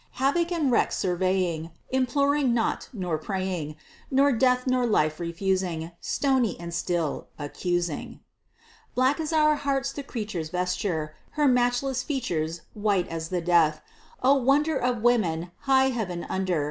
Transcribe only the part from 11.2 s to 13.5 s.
her matchless features White as the